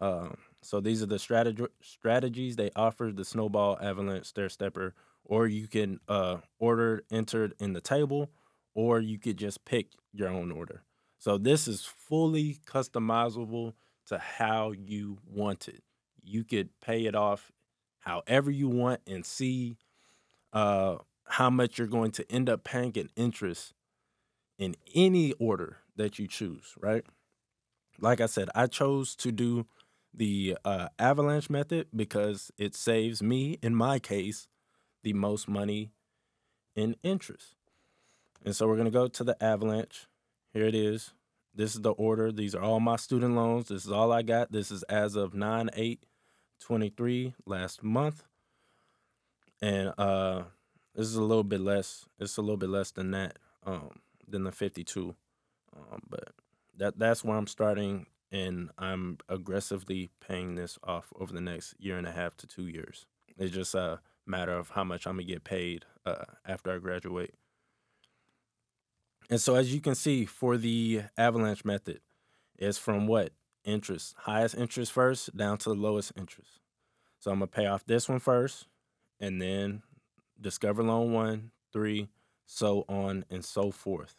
Um, 0.00 0.36
so 0.62 0.80
these 0.80 1.02
are 1.02 1.06
the 1.06 1.16
strateg- 1.16 1.68
strategies 1.80 2.54
they 2.54 2.70
offer: 2.76 3.10
the 3.12 3.24
snowball, 3.24 3.78
avalanche, 3.82 4.26
stair 4.26 4.48
stepper, 4.48 4.94
or 5.24 5.48
you 5.48 5.66
can 5.66 5.98
uh, 6.06 6.38
order 6.60 7.02
entered 7.10 7.54
in 7.58 7.72
the 7.72 7.80
table, 7.80 8.30
or 8.74 9.00
you 9.00 9.18
could 9.18 9.36
just 9.36 9.64
pick 9.64 9.88
your 10.12 10.28
own 10.28 10.52
order. 10.52 10.82
So 11.18 11.36
this 11.36 11.66
is 11.66 11.84
fully 11.84 12.58
customizable 12.66 13.74
to 14.06 14.18
how 14.18 14.72
you 14.72 15.18
want 15.26 15.68
it. 15.68 15.82
You 16.22 16.44
could 16.44 16.68
pay 16.80 17.06
it 17.06 17.14
off 17.16 17.50
however 18.02 18.50
you 18.50 18.68
want 18.68 19.00
and 19.06 19.24
see 19.24 19.78
uh, 20.52 20.96
how 21.26 21.50
much 21.50 21.78
you're 21.78 21.86
going 21.86 22.10
to 22.12 22.30
end 22.30 22.48
up 22.48 22.62
paying 22.62 22.92
in 22.92 23.08
interest 23.16 23.72
in 24.58 24.76
any 24.94 25.32
order 25.34 25.78
that 25.96 26.18
you 26.18 26.28
choose, 26.28 26.74
right? 26.78 27.04
Like 27.98 28.20
I 28.20 28.26
said, 28.26 28.48
I 28.54 28.66
chose 28.66 29.16
to 29.16 29.32
do 29.32 29.66
the 30.14 30.56
uh, 30.64 30.88
avalanche 30.98 31.48
method 31.48 31.86
because 31.94 32.50
it 32.58 32.74
saves 32.74 33.22
me, 33.22 33.58
in 33.62 33.74
my 33.74 33.98
case, 33.98 34.48
the 35.02 35.12
most 35.14 35.48
money 35.48 35.92
in 36.76 36.96
interest. 37.02 37.54
And 38.44 38.54
so 38.54 38.66
we're 38.66 38.76
going 38.76 38.86
to 38.86 38.90
go 38.90 39.08
to 39.08 39.24
the 39.24 39.42
avalanche. 39.42 40.06
Here 40.52 40.66
it 40.66 40.74
is. 40.74 41.12
This 41.54 41.74
is 41.74 41.82
the 41.82 41.92
order. 41.92 42.32
These 42.32 42.54
are 42.54 42.62
all 42.62 42.80
my 42.80 42.96
student 42.96 43.34
loans. 43.34 43.68
This 43.68 43.84
is 43.84 43.92
all 43.92 44.12
I 44.12 44.22
got. 44.22 44.52
This 44.52 44.70
is 44.70 44.82
as 44.84 45.16
of 45.16 45.34
9 45.34 45.70
8 45.74 46.02
23 46.62 47.34
last 47.46 47.82
month 47.82 48.24
and 49.62 49.94
uh, 49.96 50.42
this 50.94 51.06
is 51.06 51.14
a 51.14 51.22
little 51.22 51.44
bit 51.44 51.60
less. 51.60 52.04
It's 52.18 52.36
a 52.36 52.42
little 52.42 52.56
bit 52.56 52.68
less 52.68 52.90
than 52.90 53.12
that, 53.12 53.38
um, 53.64 54.00
than 54.26 54.44
the 54.44 54.52
52. 54.52 55.14
Um, 55.74 56.02
but 56.10 56.32
that 56.76 56.98
that's 56.98 57.24
where 57.24 57.38
I'm 57.38 57.46
starting, 57.46 58.06
and 58.30 58.70
I'm 58.76 59.18
aggressively 59.28 60.10
paying 60.20 60.56
this 60.56 60.78
off 60.82 61.12
over 61.18 61.32
the 61.32 61.40
next 61.40 61.74
year 61.78 61.96
and 61.96 62.06
a 62.06 62.12
half 62.12 62.36
to 62.38 62.46
two 62.46 62.66
years. 62.66 63.06
It's 63.38 63.54
just 63.54 63.74
a 63.74 64.00
matter 64.26 64.52
of 64.52 64.70
how 64.70 64.84
much 64.84 65.06
I'm 65.06 65.14
gonna 65.14 65.24
get 65.24 65.44
paid 65.44 65.86
uh, 66.04 66.24
after 66.44 66.74
I 66.74 66.78
graduate. 66.78 67.34
And 69.30 69.40
so, 69.40 69.54
as 69.54 69.72
you 69.72 69.80
can 69.80 69.94
see, 69.94 70.26
for 70.26 70.58
the 70.58 71.04
avalanche 71.16 71.64
method, 71.64 72.00
it's 72.58 72.76
from 72.76 73.06
what 73.06 73.32
interest, 73.64 74.14
highest 74.18 74.54
interest 74.56 74.92
first, 74.92 75.36
down 75.36 75.58
to 75.58 75.70
the 75.70 75.74
lowest 75.74 76.12
interest. 76.16 76.60
So 77.20 77.30
I'm 77.30 77.38
gonna 77.38 77.46
pay 77.48 77.66
off 77.66 77.84
this 77.84 78.08
one 78.08 78.18
first 78.18 78.66
and 79.20 79.40
then 79.40 79.82
Discover 80.40 80.82
Loan 80.82 81.12
One, 81.12 81.50
three, 81.72 82.08
so 82.46 82.84
on 82.88 83.24
and 83.30 83.44
so 83.44 83.70
forth. 83.70 84.16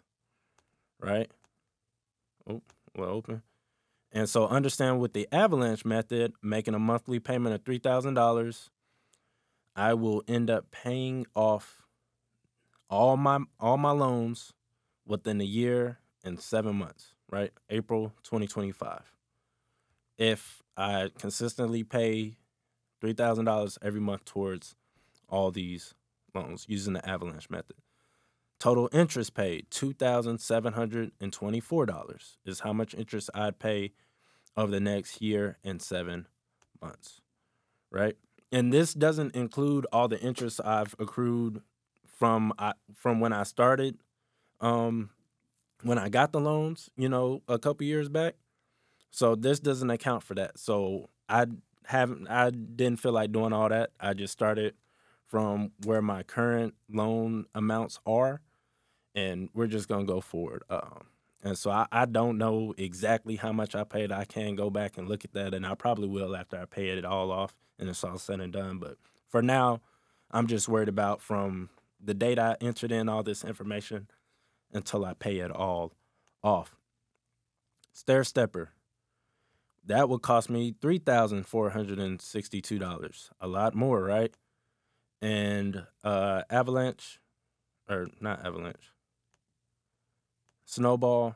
Right? 0.99 1.29
Oh, 2.49 2.61
well, 2.95 3.09
open. 3.09 3.41
And 4.11 4.29
so 4.29 4.47
understand 4.47 4.99
with 4.99 5.13
the 5.13 5.27
avalanche 5.31 5.85
method, 5.85 6.33
making 6.41 6.75
a 6.75 6.79
monthly 6.79 7.19
payment 7.19 7.55
of 7.55 7.63
$3,000, 7.63 8.69
I 9.75 9.95
will 9.95 10.23
end 10.27 10.49
up 10.49 10.69
paying 10.71 11.25
off 11.35 11.81
all 12.89 13.17
my 13.17 13.39
all 13.59 13.77
my 13.77 13.89
loans 13.89 14.53
within 15.05 15.41
a 15.41 15.45
year 15.45 15.97
and 16.23 16.39
7 16.39 16.75
months, 16.75 17.13
right? 17.31 17.51
April 17.69 18.13
2025. 18.21 19.01
If 20.17 20.61
I 20.77 21.09
consistently 21.17 21.83
pay 21.83 22.37
$3,000 23.03 23.77
every 23.81 23.99
month 23.99 24.23
towards 24.25 24.75
all 25.27 25.49
these 25.51 25.93
loans 26.33 26.65
using 26.67 26.93
the 26.93 27.07
avalanche 27.07 27.49
method. 27.49 27.75
Total 28.59 28.87
interest 28.93 29.33
paid 29.33 29.69
$2,724 29.71 32.37
is 32.45 32.59
how 32.61 32.73
much 32.73 32.95
interest 32.95 33.29
I'd 33.33 33.59
pay 33.59 33.91
over 34.55 34.71
the 34.71 34.79
next 34.79 35.21
year 35.21 35.57
and 35.63 35.81
seven 35.81 36.27
months. 36.81 37.19
right? 37.91 38.15
And 38.51 38.71
this 38.71 38.93
doesn't 38.93 39.35
include 39.35 39.85
all 39.91 40.07
the 40.07 40.21
interest 40.21 40.61
I've 40.63 40.95
accrued 40.99 41.61
from 42.05 42.53
I, 42.57 42.73
from 42.95 43.19
when 43.19 43.33
I 43.33 43.43
started, 43.43 43.97
um, 44.61 45.09
when 45.81 45.97
I 45.97 46.09
got 46.09 46.31
the 46.31 46.39
loans, 46.39 46.89
you 46.95 47.09
know, 47.09 47.41
a 47.47 47.57
couple 47.59 47.85
years 47.85 48.09
back. 48.09 48.35
So 49.13 49.35
this 49.35 49.59
doesn't 49.59 49.91
account 49.91 50.23
for 50.23 50.33
that. 50.33 50.57
So 50.57 51.11
I 51.29 51.45
haven't, 51.85 52.27
I 52.27 52.49
didn't 52.49 52.99
feel 52.99 53.11
like 53.11 53.31
doing 53.31 53.53
all 53.53 53.69
that. 53.69 53.91
I 53.99 54.15
just 54.15 54.33
started 54.33 54.73
from 55.27 55.71
where 55.85 56.01
my 56.01 56.23
current 56.23 56.73
loan 56.89 57.45
amounts 57.53 57.99
are, 58.07 58.41
and 59.13 59.49
we're 59.53 59.67
just 59.67 59.87
gonna 59.87 60.05
go 60.05 60.19
forward. 60.19 60.63
Um, 60.67 61.05
and 61.43 61.55
so 61.55 61.69
I, 61.69 61.85
I 61.91 62.05
don't 62.05 62.39
know 62.39 62.73
exactly 62.75 63.35
how 63.35 63.53
much 63.53 63.75
I 63.75 63.83
paid. 63.83 64.11
I 64.11 64.25
can 64.25 64.55
go 64.55 64.71
back 64.71 64.97
and 64.97 65.07
look 65.07 65.23
at 65.23 65.33
that, 65.33 65.53
and 65.53 65.63
I 65.63 65.75
probably 65.75 66.07
will 66.07 66.35
after 66.35 66.57
I 66.57 66.65
pay 66.65 66.89
it 66.89 67.05
all 67.05 67.31
off 67.31 67.55
and 67.77 67.89
it's 67.89 68.03
all 68.03 68.17
said 68.17 68.39
and 68.39 68.51
done. 68.51 68.79
But 68.79 68.97
for 69.29 69.43
now, 69.43 69.81
I'm 70.31 70.47
just 70.47 70.67
worried 70.67 70.89
about 70.89 71.21
from 71.21 71.69
the 72.03 72.15
date 72.15 72.39
I 72.39 72.55
entered 72.61 72.91
in 72.91 73.09
all 73.09 73.21
this 73.21 73.43
information 73.43 74.07
until 74.73 75.05
I 75.05 75.13
pay 75.13 75.37
it 75.37 75.51
all 75.51 75.93
off. 76.43 76.75
Stair 77.91 78.23
stepper. 78.23 78.71
That 79.85 80.07
would 80.09 80.21
cost 80.21 80.49
me 80.49 80.75
three 80.81 80.99
thousand 80.99 81.45
four 81.45 81.71
hundred 81.71 81.99
and 81.99 82.21
sixty-two 82.21 82.79
dollars. 82.79 83.29
A 83.41 83.47
lot 83.47 83.75
more, 83.75 84.01
right? 84.01 84.33
And 85.21 85.85
uh, 86.03 86.43
avalanche, 86.49 87.19
or 87.89 88.07
not 88.19 88.45
avalanche. 88.45 88.93
Snowball 90.65 91.35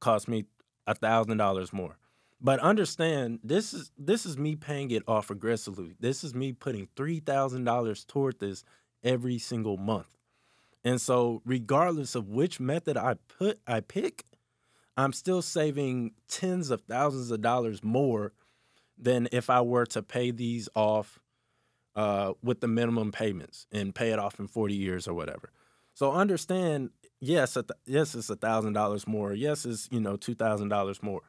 cost 0.00 0.28
me 0.28 0.44
a 0.86 0.94
thousand 0.94 1.36
dollars 1.36 1.72
more. 1.72 1.98
But 2.40 2.58
understand 2.58 3.38
this 3.44 3.72
is 3.72 3.92
this 3.96 4.26
is 4.26 4.36
me 4.36 4.56
paying 4.56 4.90
it 4.90 5.04
off 5.06 5.30
aggressively. 5.30 5.94
This 6.00 6.24
is 6.24 6.34
me 6.34 6.52
putting 6.52 6.88
three 6.96 7.20
thousand 7.20 7.64
dollars 7.64 8.04
toward 8.04 8.40
this 8.40 8.64
every 9.04 9.38
single 9.38 9.76
month. 9.76 10.16
And 10.84 11.00
so 11.00 11.42
regardless 11.44 12.16
of 12.16 12.28
which 12.28 12.58
method 12.58 12.96
I 12.96 13.14
put 13.38 13.60
I 13.68 13.80
pick, 13.80 14.24
I'm 14.96 15.12
still 15.12 15.42
saving 15.42 16.12
tens 16.28 16.70
of 16.70 16.82
thousands 16.82 17.30
of 17.30 17.40
dollars 17.40 17.82
more 17.82 18.32
than 18.98 19.28
if 19.32 19.50
I 19.50 19.60
were 19.62 19.86
to 19.86 20.02
pay 20.02 20.30
these 20.30 20.68
off 20.74 21.18
uh, 21.96 22.32
with 22.42 22.60
the 22.60 22.68
minimum 22.68 23.12
payments 23.12 23.66
and 23.72 23.94
pay 23.94 24.10
it 24.12 24.18
off 24.18 24.38
in 24.38 24.48
40 24.48 24.74
years 24.74 25.08
or 25.08 25.14
whatever. 25.14 25.50
So 25.94 26.12
understand, 26.12 26.90
yes, 27.20 27.56
yes, 27.84 28.14
it's 28.14 28.30
a 28.30 28.36
thousand 28.36 28.72
dollars 28.72 29.06
more. 29.06 29.34
Yes, 29.34 29.66
it's 29.66 29.88
you 29.90 30.00
know 30.00 30.16
two 30.16 30.34
thousand 30.34 30.68
dollars 30.70 31.02
more 31.02 31.20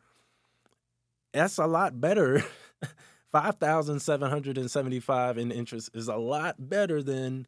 that's 1.33 1.57
a 1.57 1.65
lot 1.65 1.99
better. 1.99 2.43
Five 3.31 3.55
thousand 3.55 3.99
seven 3.99 4.29
hundred 4.29 4.59
and 4.59 4.69
seventy-five 4.69 5.39
in 5.39 5.51
interest 5.51 5.89
is 5.95 6.07
a 6.07 6.15
lot 6.15 6.69
better 6.69 7.01
than, 7.01 7.47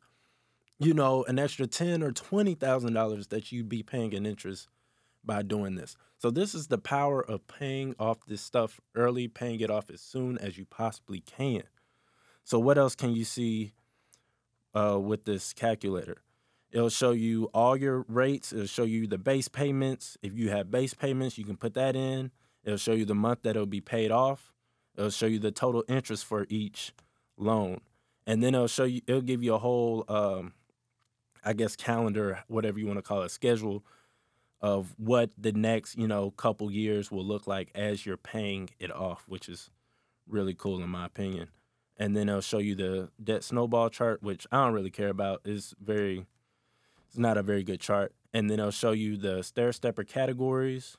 you 0.80 0.96
know, 0.96 1.24
an 1.26 1.38
extra 1.38 1.68
ten 1.68 2.02
or 2.02 2.12
twenty 2.12 2.56
thousand 2.56 2.94
dollars 2.94 3.28
that 3.28 3.52
you'd 3.52 3.70
be 3.70 3.84
paying 3.84 4.12
in 4.12 4.26
interest 4.26 4.68
by 5.26 5.42
doing 5.42 5.76
this. 5.76 5.96
So 6.18 6.32
this 6.32 6.56
is 6.56 6.68
the 6.68 6.78
power 6.78 7.22
of 7.22 7.48
paying 7.48 7.96
off 8.00 8.26
this 8.26 8.42
stuff 8.42 8.80
early, 8.96 9.28
paying 9.28 9.60
it 9.60 9.70
off 9.70 9.90
as 9.90 10.02
soon 10.02 10.38
as 10.38 10.58
you 10.58 10.66
possibly 10.66 11.20
can. 11.20 11.64
So 12.44 12.60
what 12.60 12.78
else 12.78 12.96
can 12.96 13.16
you 13.16 13.26
see 13.26 13.74
uh, 14.74 15.00
with 15.00 15.26
this 15.26 15.54
calculator? 15.54 16.18
It'll 16.72 16.90
show 16.90 17.12
you 17.12 17.50
all 17.54 17.78
your 17.78 18.06
rates. 18.08 18.52
It'll 18.52 18.66
show 18.66 18.84
you 18.84 19.08
the 19.08 19.18
base 19.18 19.48
payments. 19.48 20.18
If 20.22 20.38
you 20.38 20.50
have 20.50 20.70
base 20.70 20.94
payments, 20.94 21.38
you 21.38 21.46
can 21.46 21.58
put 21.58 21.74
that 21.76 21.96
in. 21.96 22.32
It'll 22.64 22.78
show 22.78 22.94
you 22.94 23.06
the 23.06 23.16
month 23.16 23.44
that 23.44 23.52
it'll 23.52 23.66
be 23.66 23.82
paid 23.82 24.12
off. 24.12 24.52
It'll 24.98 25.10
show 25.10 25.26
you 25.26 25.40
the 25.40 25.52
total 25.52 25.84
interest 25.88 26.26
for 26.26 26.46
each 26.50 26.94
loan, 27.38 27.82
and 28.26 28.42
then 28.42 28.56
it'll 28.56 28.68
show 28.68 28.86
you. 28.86 29.02
It'll 29.08 29.22
give 29.22 29.44
you 29.44 29.54
a 29.54 29.58
whole, 29.58 30.06
um, 30.08 30.54
I 31.44 31.54
guess, 31.54 31.76
calendar, 31.76 32.44
whatever 32.48 32.80
you 32.80 32.88
want 32.88 32.98
to 32.98 33.04
call 33.04 33.22
it, 33.24 33.32
schedule 33.32 33.84
of 34.66 34.96
what 34.98 35.30
the 35.38 35.52
next, 35.52 35.98
you 35.98 36.08
know, 36.08 36.32
couple 36.32 36.72
years 36.72 37.12
will 37.12 37.26
look 37.26 37.48
like 37.48 37.72
as 37.76 38.06
you're 38.06 38.18
paying 38.18 38.70
it 38.80 38.92
off, 38.92 39.26
which 39.28 39.50
is 39.50 39.70
really 40.28 40.56
cool 40.56 40.82
in 40.82 40.90
my 40.90 41.06
opinion. 41.06 41.50
And 41.98 42.16
then 42.16 42.30
it'll 42.30 42.42
show 42.42 42.60
you 42.60 42.76
the 42.76 43.10
debt 43.24 43.44
snowball 43.44 43.90
chart, 43.90 44.24
which 44.24 44.48
I 44.52 44.66
don't 44.66 44.74
really 44.74 44.92
care 44.92 45.10
about. 45.10 45.42
It's 45.46 45.76
very, 45.82 46.26
it's 47.08 47.18
not 47.18 47.38
a 47.38 47.44
very 47.44 47.64
good 47.64 47.80
chart. 47.80 48.14
And 48.34 48.50
then 48.50 48.60
it'll 48.60 48.72
show 48.72 48.92
you 48.92 49.18
the 49.18 49.44
stair 49.44 49.72
stepper 49.74 50.04
categories 50.04 50.98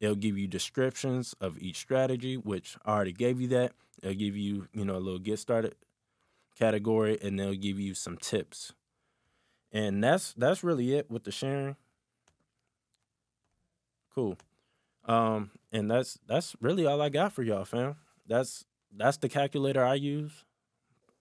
It'll 0.00 0.16
give 0.16 0.38
you 0.38 0.48
descriptions 0.48 1.34
of 1.40 1.58
each 1.58 1.76
strategy, 1.76 2.36
which 2.36 2.76
I 2.84 2.92
already 2.92 3.12
gave 3.12 3.40
you 3.40 3.48
that. 3.48 3.72
It'll 4.02 4.14
give 4.14 4.36
you, 4.36 4.68
you 4.72 4.84
know, 4.84 4.96
a 4.96 4.98
little 4.98 5.18
get 5.18 5.38
started 5.38 5.74
category, 6.58 7.18
and 7.22 7.38
they'll 7.38 7.54
give 7.54 7.78
you 7.78 7.94
some 7.94 8.16
tips. 8.16 8.72
And 9.72 10.02
that's 10.02 10.32
that's 10.34 10.64
really 10.64 10.94
it 10.94 11.10
with 11.10 11.24
the 11.24 11.32
sharing. 11.32 11.76
Cool. 14.14 14.36
Um, 15.04 15.50
and 15.72 15.90
that's 15.90 16.18
that's 16.26 16.54
really 16.60 16.86
all 16.86 17.00
I 17.00 17.08
got 17.08 17.32
for 17.32 17.42
y'all, 17.42 17.64
fam. 17.64 17.96
That's 18.26 18.64
that's 18.94 19.16
the 19.16 19.28
calculator 19.28 19.84
I 19.84 19.94
use 19.94 20.44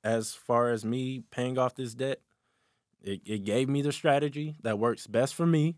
as 0.03 0.33
far 0.33 0.69
as 0.69 0.85
me 0.85 1.23
paying 1.31 1.57
off 1.57 1.75
this 1.75 1.93
debt. 1.93 2.21
It, 3.01 3.21
it 3.25 3.45
gave 3.45 3.69
me 3.69 3.81
the 3.81 3.91
strategy 3.91 4.55
that 4.61 4.79
works 4.79 5.07
best 5.07 5.35
for 5.35 5.45
me. 5.45 5.75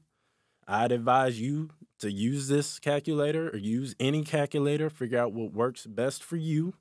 I'd 0.68 0.92
advise 0.92 1.40
you 1.40 1.70
to 2.00 2.12
use 2.12 2.48
this 2.48 2.80
calculator 2.80 3.50
or 3.50 3.58
use 3.58 3.96
any 4.00 4.24
calculator, 4.24 4.90
figure 4.90 5.20
out 5.20 5.34
what 5.34 5.54
works 5.54 5.86
best 5.86 6.24
for 6.24 6.38
you, 6.38 6.74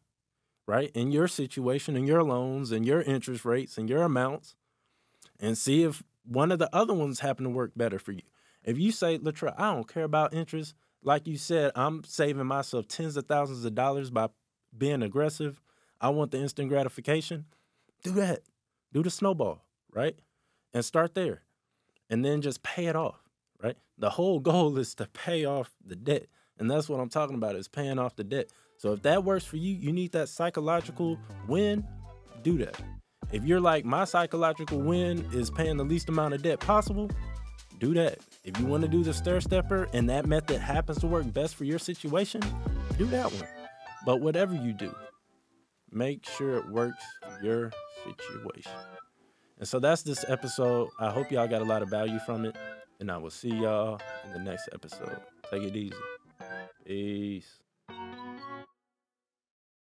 right? 0.66 0.90
In 0.94 1.12
your 1.12 1.28
situation, 1.28 1.96
in 1.96 2.06
your 2.06 2.22
loans, 2.22 2.72
and 2.72 2.86
your 2.86 3.02
interest 3.02 3.44
rates, 3.44 3.76
and 3.76 3.88
your 3.88 4.02
amounts, 4.02 4.54
and 5.38 5.58
see 5.58 5.82
if 5.82 6.02
one 6.24 6.52
of 6.52 6.58
the 6.58 6.74
other 6.74 6.94
ones 6.94 7.20
happen 7.20 7.44
to 7.44 7.50
work 7.50 7.72
better 7.76 7.98
for 7.98 8.12
you. 8.12 8.22
If 8.64 8.78
you 8.78 8.92
say, 8.92 9.18
Latra, 9.18 9.54
I 9.56 9.74
don't 9.74 9.88
care 9.88 10.04
about 10.04 10.34
interest, 10.34 10.74
like 11.02 11.26
you 11.26 11.36
said, 11.36 11.72
I'm 11.74 12.04
saving 12.04 12.46
myself 12.46 12.86
tens 12.88 13.16
of 13.16 13.26
thousands 13.26 13.64
of 13.64 13.74
dollars 13.74 14.10
by 14.10 14.28
being 14.76 15.02
aggressive. 15.02 15.60
I 16.00 16.10
want 16.10 16.30
the 16.30 16.38
instant 16.38 16.68
gratification. 16.68 17.46
Do 18.02 18.12
that. 18.12 18.40
Do 18.92 19.02
the 19.02 19.10
snowball, 19.10 19.64
right? 19.92 20.18
And 20.74 20.84
start 20.84 21.14
there. 21.14 21.42
And 22.10 22.24
then 22.24 22.42
just 22.42 22.62
pay 22.62 22.86
it 22.86 22.96
off 22.96 23.22
right? 23.62 23.76
The 23.98 24.10
whole 24.10 24.40
goal 24.50 24.78
is 24.78 24.94
to 24.96 25.06
pay 25.06 25.44
off 25.44 25.70
the 25.84 25.96
debt. 25.96 26.26
And 26.58 26.70
that's 26.70 26.88
what 26.88 27.00
I'm 27.00 27.08
talking 27.08 27.36
about 27.36 27.56
is 27.56 27.68
paying 27.68 27.98
off 27.98 28.16
the 28.16 28.24
debt. 28.24 28.50
So 28.76 28.92
if 28.92 29.02
that 29.02 29.24
works 29.24 29.44
for 29.44 29.56
you, 29.56 29.74
you 29.74 29.92
need 29.92 30.12
that 30.12 30.28
psychological 30.28 31.18
win, 31.48 31.86
do 32.42 32.58
that. 32.58 32.80
If 33.32 33.44
you're 33.44 33.60
like 33.60 33.84
my 33.84 34.04
psychological 34.04 34.78
win 34.78 35.26
is 35.32 35.50
paying 35.50 35.76
the 35.76 35.84
least 35.84 36.08
amount 36.08 36.34
of 36.34 36.42
debt 36.42 36.60
possible, 36.60 37.10
do 37.78 37.94
that. 37.94 38.18
If 38.42 38.58
you 38.58 38.64
want 38.66 38.82
to 38.82 38.88
do 38.88 39.02
the 39.02 39.12
stair 39.12 39.40
stepper 39.40 39.88
and 39.92 40.08
that 40.08 40.24
method 40.24 40.60
happens 40.60 40.98
to 41.00 41.06
work 41.06 41.30
best 41.32 41.54
for 41.56 41.64
your 41.64 41.78
situation, 41.78 42.40
do 42.96 43.04
that 43.06 43.30
one. 43.32 43.48
But 44.06 44.22
whatever 44.22 44.54
you 44.54 44.72
do, 44.72 44.94
make 45.90 46.26
sure 46.26 46.56
it 46.56 46.68
works 46.70 47.04
your 47.42 47.70
situation. 48.04 48.72
And 49.58 49.68
so 49.68 49.78
that's 49.78 50.02
this 50.02 50.24
episode. 50.26 50.88
I 50.98 51.10
hope 51.10 51.30
y'all 51.30 51.48
got 51.48 51.60
a 51.60 51.66
lot 51.66 51.82
of 51.82 51.90
value 51.90 52.18
from 52.20 52.46
it. 52.46 52.56
And 52.98 53.10
I 53.10 53.18
will 53.18 53.30
see 53.30 53.50
y'all 53.50 54.00
in 54.24 54.32
the 54.32 54.38
next 54.38 54.70
episode. 54.72 55.20
Take 55.50 55.62
it 55.62 55.76
easy. 55.76 55.94
Peace. 56.86 57.60